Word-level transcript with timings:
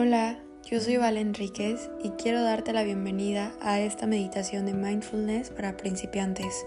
Hola, 0.00 0.38
yo 0.64 0.78
soy 0.78 0.96
Val 0.96 1.16
Enríquez 1.16 1.90
y 2.04 2.10
quiero 2.10 2.40
darte 2.40 2.72
la 2.72 2.84
bienvenida 2.84 3.50
a 3.60 3.80
esta 3.80 4.06
meditación 4.06 4.64
de 4.64 4.72
mindfulness 4.72 5.50
para 5.50 5.76
principiantes. 5.76 6.64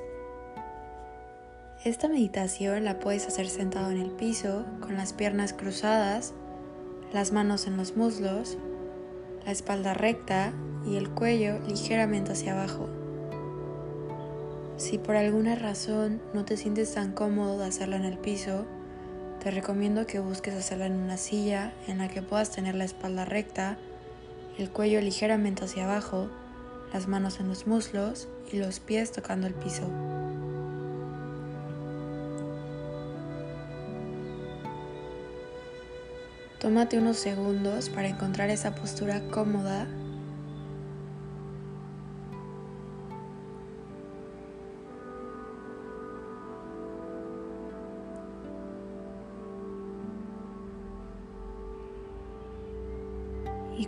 Esta 1.85 2.09
meditación 2.09 2.83
la 2.83 2.99
puedes 2.99 3.25
hacer 3.27 3.47
sentado 3.47 3.89
en 3.89 4.01
el 4.01 4.11
piso, 4.11 4.65
con 4.81 4.97
las 4.97 5.13
piernas 5.13 5.53
cruzadas, 5.53 6.33
las 7.13 7.31
manos 7.31 7.67
en 7.67 7.77
los 7.77 7.95
muslos, 7.95 8.57
la 9.45 9.53
espalda 9.53 9.93
recta 9.93 10.51
y 10.85 10.97
el 10.97 11.09
cuello 11.09 11.57
ligeramente 11.69 12.33
hacia 12.33 12.51
abajo. 12.51 12.89
Si 14.75 14.97
por 14.97 15.15
alguna 15.15 15.55
razón 15.55 16.21
no 16.33 16.43
te 16.43 16.57
sientes 16.57 16.93
tan 16.95 17.13
cómodo 17.13 17.59
de 17.59 17.67
hacerla 17.67 17.95
en 17.95 18.03
el 18.03 18.17
piso, 18.17 18.65
te 19.41 19.49
recomiendo 19.49 20.05
que 20.05 20.19
busques 20.19 20.53
hacerla 20.53 20.85
en 20.85 20.93
una 20.93 21.17
silla 21.17 21.73
en 21.87 21.97
la 21.97 22.09
que 22.09 22.21
puedas 22.21 22.51
tener 22.51 22.75
la 22.75 22.83
espalda 22.83 23.25
recta, 23.25 23.75
el 24.59 24.69
cuello 24.69 25.01
ligeramente 25.01 25.65
hacia 25.65 25.85
abajo, 25.85 26.29
las 26.93 27.07
manos 27.07 27.39
en 27.39 27.47
los 27.47 27.65
muslos 27.65 28.27
y 28.51 28.57
los 28.57 28.79
pies 28.79 29.11
tocando 29.11 29.47
el 29.47 29.55
piso. 29.55 29.89
Tómate 36.59 36.99
unos 36.99 37.17
segundos 37.17 37.89
para 37.89 38.09
encontrar 38.09 38.51
esa 38.51 38.75
postura 38.75 39.21
cómoda 39.31 39.87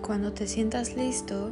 cuando 0.03 0.33
te 0.33 0.47
sientas 0.47 0.97
listo, 0.97 1.49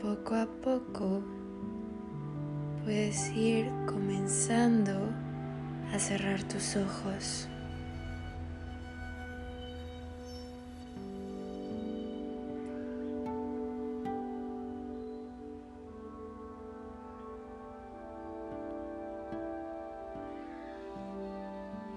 poco 0.00 0.34
a 0.34 0.46
poco 0.46 1.20
puedes 2.82 3.30
ir 3.36 3.70
comenzando 3.86 5.10
a 5.92 5.98
cerrar 5.98 6.42
tus 6.44 6.76
ojos. 6.76 7.48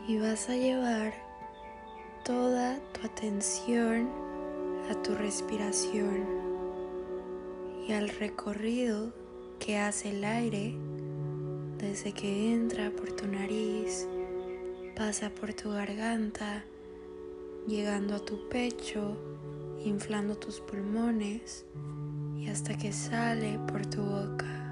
Y 0.09 0.17
vas 0.17 0.49
a 0.49 0.55
llevar 0.55 1.28
toda 2.29 2.77
tu 2.93 3.07
atención 3.07 4.07
a 4.91 5.01
tu 5.01 5.15
respiración 5.15 6.27
y 7.87 7.93
al 7.93 8.07
recorrido 8.07 9.11
que 9.57 9.79
hace 9.79 10.11
el 10.11 10.23
aire 10.23 10.75
desde 11.79 12.11
que 12.11 12.53
entra 12.53 12.91
por 12.91 13.13
tu 13.13 13.25
nariz, 13.25 14.07
pasa 14.95 15.31
por 15.31 15.55
tu 15.55 15.71
garganta, 15.71 16.65
llegando 17.65 18.13
a 18.13 18.19
tu 18.19 18.47
pecho, 18.47 19.17
inflando 19.83 20.37
tus 20.37 20.59
pulmones 20.59 21.65
y 22.37 22.47
hasta 22.47 22.77
que 22.77 22.93
sale 22.93 23.57
por 23.71 23.87
tu 23.87 24.03
boca. 24.03 24.68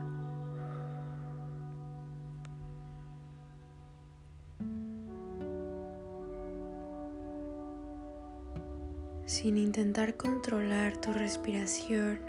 Sin 9.47 9.57
intentar 9.57 10.17
controlar 10.17 10.97
tu 10.97 11.13
respiración. 11.13 12.19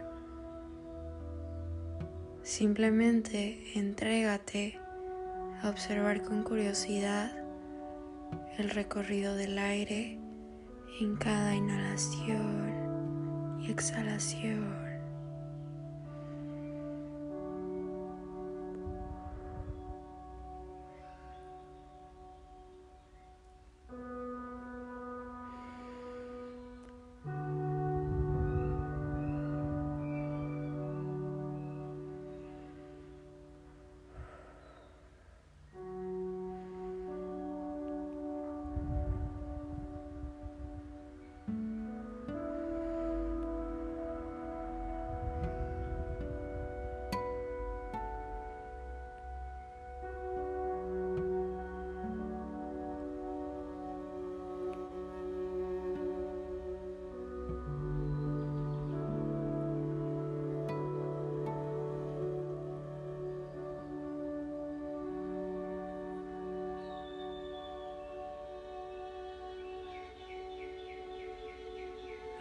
Simplemente 2.44 3.72
entrégate 3.74 4.78
a 5.60 5.68
observar 5.68 6.22
con 6.22 6.44
curiosidad 6.44 7.32
el 8.56 8.70
recorrido 8.70 9.34
del 9.34 9.58
aire 9.58 10.20
en 11.00 11.16
cada 11.16 11.56
inhalación 11.56 13.58
y 13.62 13.72
exhalación. 13.72 14.87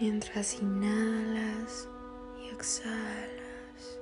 Mientras 0.09 0.62
inhalas 0.62 1.90
y 2.41 2.47
exhalas. 2.56 4.00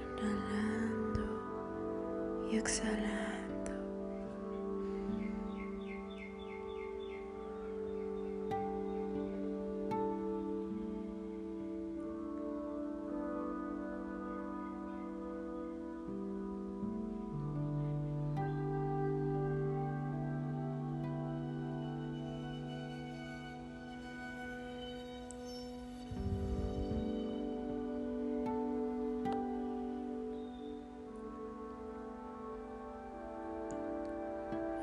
Inhalando 0.00 1.26
y 2.50 2.56
exhalando. 2.56 2.95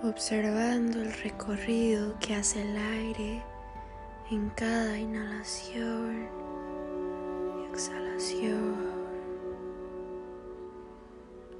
Observando 0.03 1.01
el 1.01 1.13
recorrido 1.13 2.17
que 2.19 2.35
hace 2.35 2.61
el 2.61 2.75
aire 2.75 3.41
en 4.29 4.49
cada 4.49 4.97
inhalación 4.97 6.27
y 7.57 7.69
exhalación. 7.69 8.75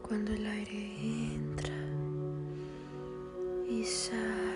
Cuando 0.02 0.34
el 0.34 0.46
aire 0.46 0.94
entra 1.34 1.74
y 3.70 3.84
sale. 3.86 4.53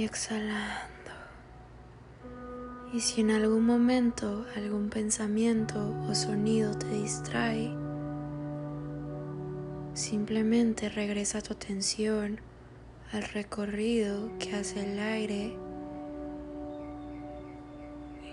Y 0.00 0.04
exhalando. 0.04 1.12
Y 2.94 3.00
si 3.00 3.20
en 3.20 3.30
algún 3.30 3.66
momento 3.66 4.46
algún 4.56 4.88
pensamiento 4.88 5.94
o 6.08 6.14
sonido 6.14 6.74
te 6.74 6.88
distrae, 6.88 7.70
simplemente 9.92 10.88
regresa 10.88 11.42
tu 11.42 11.52
atención 11.52 12.40
al 13.12 13.24
recorrido 13.24 14.30
que 14.38 14.56
hace 14.56 14.90
el 14.90 14.98
aire 14.98 15.54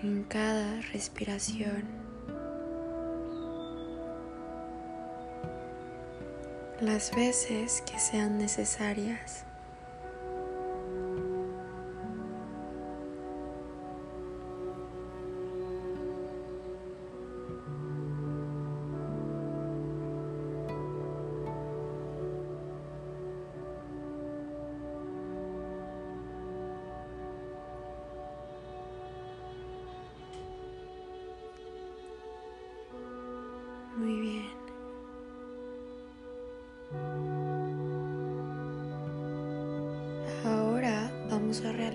en 0.02 0.24
cada 0.24 0.80
respiración. 0.92 1.84
Las 6.80 7.14
veces 7.14 7.82
que 7.82 7.98
sean 7.98 8.38
necesarias. 8.38 9.47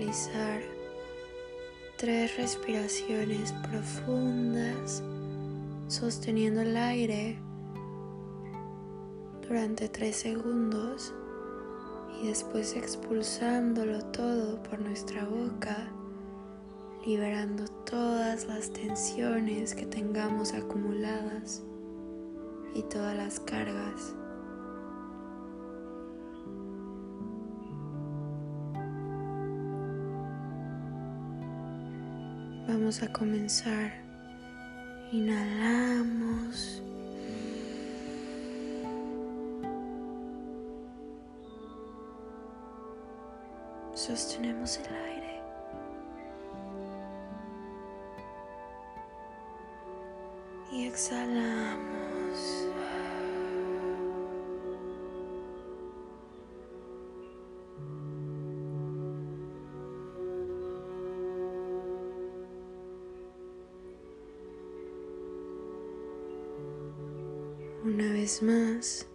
Realizar 0.04 0.60
tres 1.96 2.36
respiraciones 2.36 3.52
profundas 3.70 5.02
sosteniendo 5.88 6.60
el 6.60 6.76
aire 6.76 7.38
durante 9.48 9.88
tres 9.88 10.16
segundos 10.16 11.14
y 12.20 12.28
después 12.28 12.76
expulsándolo 12.76 14.04
todo 14.06 14.62
por 14.62 14.78
nuestra 14.80 15.24
boca 15.24 15.88
liberando 17.06 17.64
todas 17.86 18.46
las 18.46 18.70
tensiones 18.72 19.74
que 19.74 19.86
tengamos 19.86 20.52
acumuladas 20.52 21.62
y 22.74 22.82
todas 22.82 23.16
las 23.16 23.40
cargas. 23.40 24.14
Vamos 32.74 33.04
a 33.04 33.12
comenzar. 33.12 33.92
Inhalamos. 35.12 36.82
Sostenemos 43.94 44.78
el 44.78 44.86
aire. 44.92 45.40
Y 50.72 50.86
exhalamos. 50.88 52.03
Una 67.94 68.12
vez 68.12 68.42
más, 68.42 69.06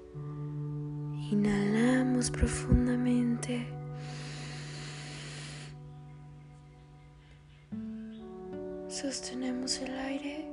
inhalamos 1.30 2.32
profundamente. 2.32 3.68
Sostenemos 8.88 9.82
el 9.82 10.00
aire. 10.00 10.50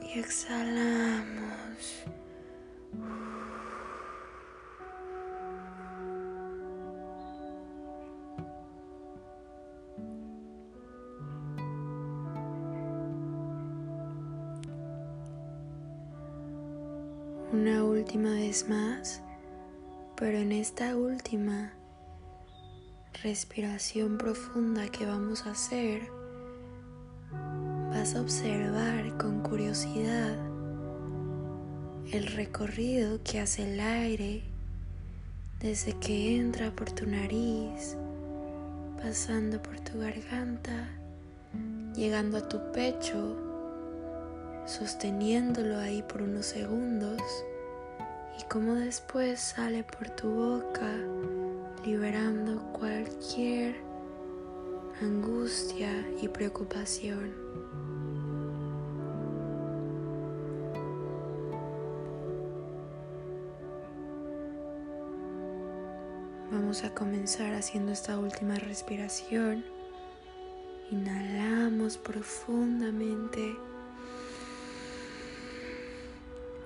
Y 0.00 0.18
exhalamos. 0.20 2.06
Una 17.54 17.84
última 17.84 18.30
vez 18.30 18.68
más, 18.68 19.22
pero 20.16 20.38
en 20.38 20.50
esta 20.50 20.96
última 20.96 21.72
respiración 23.22 24.18
profunda 24.18 24.88
que 24.88 25.06
vamos 25.06 25.46
a 25.46 25.52
hacer, 25.52 26.02
vas 27.90 28.16
a 28.16 28.22
observar 28.22 29.16
con 29.18 29.40
curiosidad 29.42 30.36
el 32.10 32.26
recorrido 32.26 33.22
que 33.22 33.38
hace 33.38 33.72
el 33.72 33.78
aire 33.78 34.42
desde 35.60 35.92
que 36.00 36.36
entra 36.36 36.72
por 36.72 36.90
tu 36.90 37.06
nariz, 37.06 37.96
pasando 39.00 39.62
por 39.62 39.78
tu 39.78 40.00
garganta, 40.00 40.88
llegando 41.94 42.38
a 42.38 42.48
tu 42.48 42.72
pecho, 42.72 43.53
sosteniéndolo 44.66 45.78
ahí 45.78 46.02
por 46.02 46.22
unos 46.22 46.46
segundos 46.46 47.20
y 48.38 48.44
como 48.44 48.74
después 48.74 49.40
sale 49.40 49.84
por 49.84 50.10
tu 50.10 50.28
boca 50.30 50.96
liberando 51.84 52.62
cualquier 52.72 53.76
angustia 55.02 55.90
y 56.20 56.28
preocupación. 56.28 57.32
Vamos 66.50 66.84
a 66.84 66.94
comenzar 66.94 67.52
haciendo 67.54 67.92
esta 67.92 68.18
última 68.18 68.54
respiración. 68.54 69.64
Inhalamos 70.90 71.98
profundamente 71.98 73.56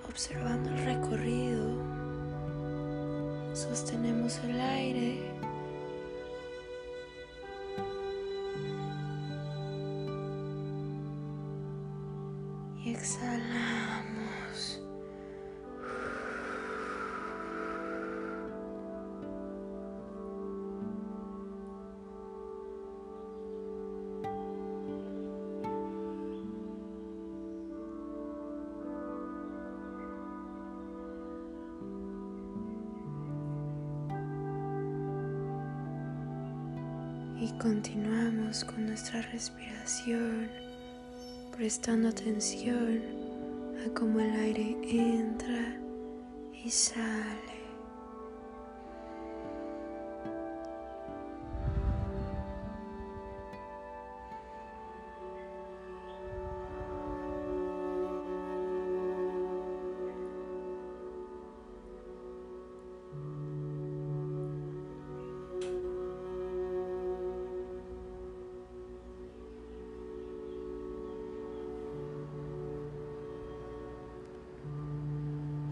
observando 0.09 0.69
el 0.71 0.85
recorrido, 0.85 1.65
sostenemos 3.53 4.39
el 4.39 4.59
aire. 4.59 5.21
Y 12.83 12.93
exhalamos. 12.93 13.68
Y 37.41 37.47
continuamos 37.53 38.65
con 38.65 38.85
nuestra 38.87 39.21
respiración, 39.21 40.49
prestando 41.55 42.09
atención 42.09 43.01
a 43.85 43.93
cómo 43.97 44.19
el 44.19 44.31
aire 44.31 44.75
entra 44.83 45.77
y 46.51 46.69
sale. 46.69 47.48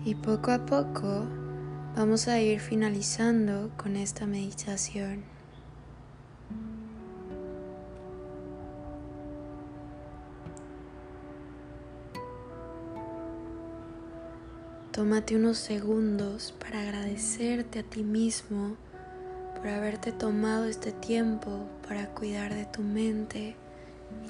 Y 0.07 0.15
poco 0.15 0.51
a 0.51 0.65
poco 0.65 1.25
vamos 1.97 2.29
a 2.29 2.39
ir 2.39 2.61
finalizando 2.61 3.71
con 3.75 3.97
esta 3.97 4.25
meditación. 4.25 5.25
Tómate 14.93 15.35
unos 15.35 15.57
segundos 15.57 16.55
para 16.57 16.83
agradecerte 16.83 17.79
a 17.79 17.83
ti 17.83 18.03
mismo 18.03 18.77
por 19.57 19.67
haberte 19.67 20.13
tomado 20.13 20.67
este 20.67 20.93
tiempo 20.93 21.67
para 21.85 22.07
cuidar 22.11 22.53
de 22.53 22.63
tu 22.63 22.81
mente 22.81 23.57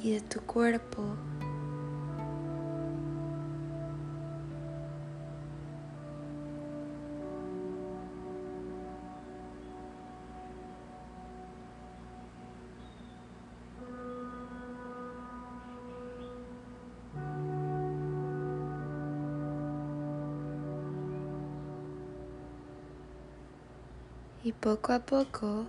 y 0.01 0.13
de 0.13 0.21
tu 0.21 0.41
cuerpo 0.41 1.03
Y 24.47 24.53
poco 24.53 24.93
a 24.93 24.99
poco 24.99 25.65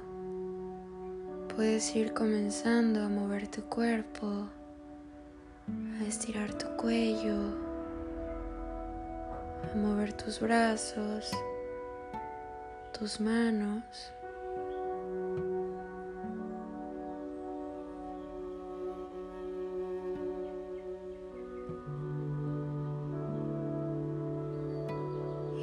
puedes 1.57 1.97
ir 1.97 2.15
comenzando 2.15 3.03
a 3.03 3.09
mover 3.09 3.49
tu 3.49 3.63
cuerpo, 3.63 4.47
a 6.01 6.05
estirar 6.05 6.55
tu 6.55 6.69
cuello, 6.77 7.57
a 9.65 9.77
mover 9.77 10.13
tus 10.13 10.39
brazos, 10.39 11.29
tus 12.97 13.21
manos. 13.21 13.83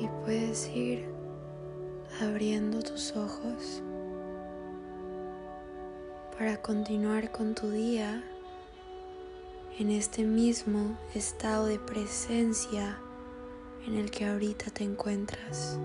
Y 0.01 0.09
puedes 0.25 0.67
ir 0.75 1.14
abriendo 2.21 2.81
tus 2.81 3.15
ojos 3.15 3.81
para 6.37 6.61
continuar 6.61 7.31
con 7.31 7.55
tu 7.55 7.69
día 7.69 8.23
en 9.79 9.91
este 9.91 10.23
mismo 10.23 10.97
estado 11.13 11.65
de 11.65 11.79
presencia 11.79 12.97
en 13.85 13.97
el 13.97 14.11
que 14.11 14.25
ahorita 14.25 14.71
te 14.71 14.83
encuentras. 14.83 15.77